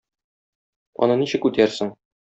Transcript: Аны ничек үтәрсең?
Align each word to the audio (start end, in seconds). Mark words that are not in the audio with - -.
Аны 1.07 1.21
ничек 1.23 1.49
үтәрсең? 1.51 1.97